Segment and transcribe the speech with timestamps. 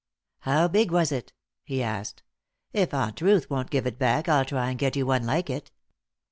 [0.39, 1.31] "How big was it?"
[1.63, 2.23] he asked.
[2.73, 5.69] "If Aunt Ruth won't give it back I'll try and get you one like it."